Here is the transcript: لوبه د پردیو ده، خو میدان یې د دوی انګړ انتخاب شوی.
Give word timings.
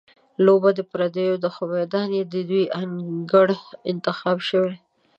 لوبه 0.45 0.69
د 0.75 0.79
پردیو 0.91 1.35
ده، 1.43 1.49
خو 1.55 1.63
میدان 1.73 2.09
یې 2.17 2.23
د 2.33 2.35
دوی 2.49 2.63
انګړ 2.81 3.47
انتخاب 3.91 4.37
شوی. 4.49 4.75